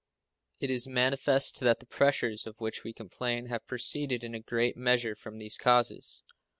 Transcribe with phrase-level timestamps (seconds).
[0.59, 4.75] It is manifest that the pressures of which we complain have proceeded in a great
[4.75, 6.23] measure from these causes.